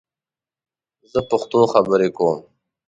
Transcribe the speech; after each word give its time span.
زه 1.11 1.19
پښتو 1.29 1.59
خبرې 1.73 2.09
کوم 2.17 2.39